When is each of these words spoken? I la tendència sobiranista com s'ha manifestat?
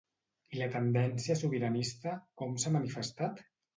I 0.55 0.61
la 0.61 0.69
tendència 0.75 1.37
sobiranista 1.41 2.17
com 2.43 2.57
s'ha 2.65 2.77
manifestat? 2.77 3.45